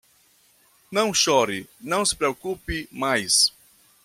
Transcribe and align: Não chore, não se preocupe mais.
Não 0.91 1.13
chore, 1.13 1.69
não 1.79 2.03
se 2.03 2.15
preocupe 2.15 2.89
mais. 2.91 3.53